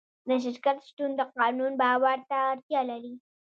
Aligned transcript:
د 0.27 0.29
شرکت 0.43 0.77
شتون 0.87 1.11
د 1.15 1.21
قانون 1.37 1.71
باور 1.81 2.19
ته 2.29 2.37
اړتیا 2.51 2.81
لري. 2.91 3.13